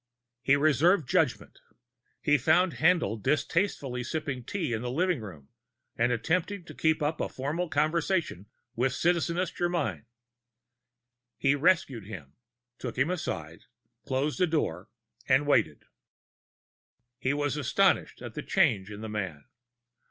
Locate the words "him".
12.07-12.33, 12.97-13.11